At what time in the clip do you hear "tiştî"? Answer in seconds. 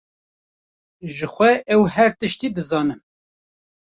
2.19-2.47